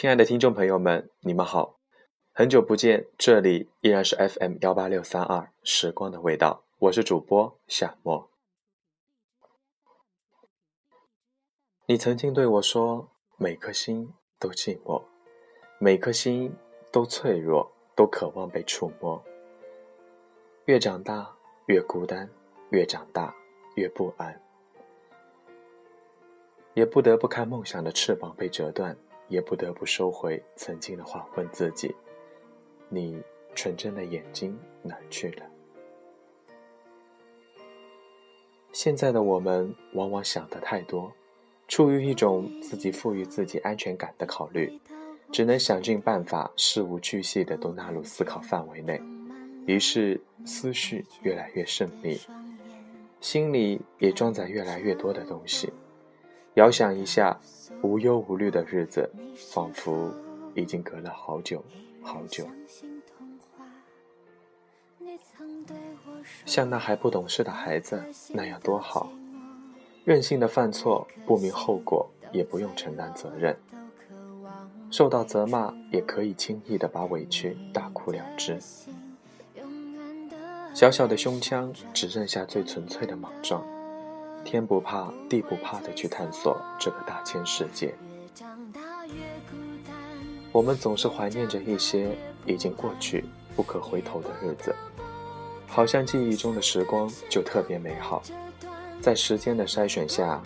[0.00, 1.78] 亲爱的听众朋友们，你们好，
[2.32, 8.30] 很久不见，这里依然是 FM 幺八六三二时光的味道，我是主播夏沫。
[11.84, 15.04] 你曾经对我说，每颗心都寂寞，
[15.78, 16.56] 每颗心
[16.90, 19.22] 都脆弱，都渴望被触摸。
[20.64, 21.36] 越长大
[21.66, 22.26] 越孤单，
[22.70, 23.34] 越长大
[23.74, 24.40] 越不安，
[26.72, 28.96] 也不得不看梦想的翅膀被折断。
[29.30, 31.94] 也不得不收回曾经的话，问自己：
[32.88, 33.22] 你
[33.54, 35.46] 纯真的眼睛哪去了？
[38.72, 41.12] 现在的我们往往想的太多，
[41.68, 44.80] 出于一种自己赋予自己安全感的考虑，
[45.32, 49.00] 只能想尽办法，事无巨细的都纳入思考范围内，
[49.66, 52.20] 于是思绪越来越神秘，
[53.20, 55.72] 心里也装载越来越多的东西。
[56.54, 57.38] 遥想一下，
[57.82, 59.08] 无忧无虑的日子，
[59.52, 60.12] 仿佛
[60.54, 61.64] 已经隔了好久
[62.02, 62.46] 好久。
[66.44, 69.10] 像那还不懂事的孩子那样多好，
[70.04, 73.56] 任性的犯错，不明后果，也不用承担责任。
[74.90, 78.58] 受到责骂，也可以轻易的把委屈大哭了之。
[80.74, 83.64] 小小的胸腔，只剩下最纯粹的莽撞。
[84.44, 87.94] 天不怕地不怕的去探索这个大千世界。
[90.52, 93.24] 我们总是怀念着一些已经过去、
[93.54, 94.74] 不可回头的日子，
[95.66, 98.22] 好像记忆中的时光就特别美好。
[99.00, 100.42] 在时间的筛选下，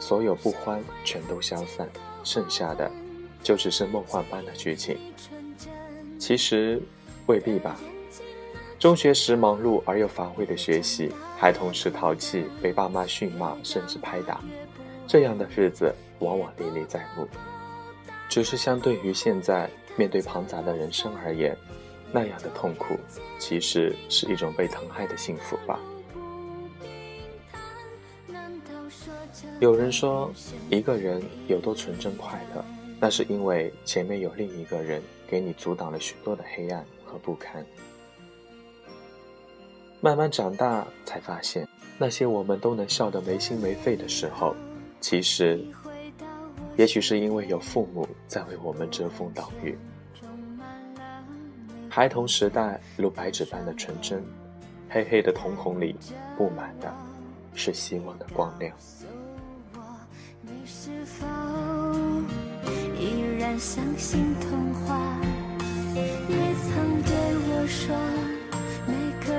[0.00, 1.88] 所有不欢全都消散，
[2.24, 2.90] 剩下的
[3.42, 4.96] 就只是梦幻般的剧情。
[6.18, 6.80] 其实
[7.26, 7.76] 未必吧。
[8.78, 11.12] 中学时忙碌而又乏味的学习，
[11.44, 14.40] 孩童时淘气，被爸妈训骂甚至拍打，
[15.06, 17.28] 这样的日子往往历历在目。
[18.30, 21.54] 只是相对于现在面对庞杂的人生而言，
[22.10, 22.96] 那样的痛苦
[23.38, 25.78] 其实是一种被疼爱的幸福吧。
[29.60, 30.32] 有人说，
[30.70, 32.64] 一个人有多纯真快乐，
[32.98, 37.62] 那是因为前面有另一个人给你阻挡了许多的黑暗和不堪。
[40.04, 41.66] 慢慢长大，才发现
[41.96, 44.54] 那些我们都能笑得没心没肺的时候，
[45.00, 45.64] 其实，
[46.76, 49.78] 也许是因为有父母在为我们遮风挡雨。
[51.88, 54.22] 孩童时代如白纸般的纯真，
[54.90, 55.96] 黑黑的瞳孔里
[56.36, 56.94] 布满的
[57.54, 58.76] 是希望的光亮。
[63.00, 65.18] 依然相信童话？
[65.94, 67.14] 你曾对
[67.48, 68.23] 我说。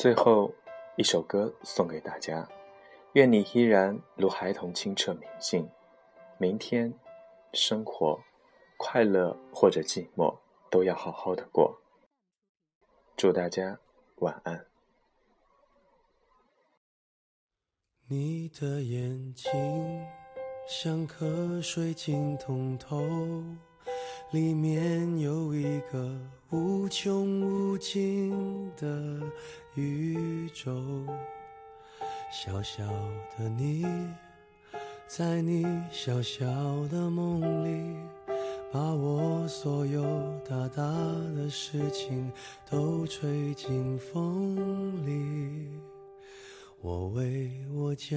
[0.00, 0.50] 最后
[0.96, 2.48] 一首歌送给大家，
[3.12, 5.68] 愿你依然如孩童清澈明净。
[6.38, 6.98] 明天，
[7.52, 8.18] 生活，
[8.78, 10.38] 快乐或者寂寞，
[10.70, 11.82] 都要好好的过。
[13.14, 13.78] 祝大家
[14.20, 14.64] 晚安。
[18.08, 20.08] 你的眼睛
[20.66, 22.96] 像颗水晶通透，
[24.32, 26.16] 里面有一个
[26.50, 29.20] 无穷无尽的
[29.74, 30.72] 宇宙。
[32.30, 32.84] 小小
[33.36, 33.84] 的你，
[35.08, 36.46] 在你小小
[36.86, 37.96] 的梦里，
[38.72, 40.04] 把我所有
[40.48, 40.84] 大大
[41.34, 42.30] 的事情
[42.70, 45.68] 都吹进风里。
[46.80, 48.16] 我为我将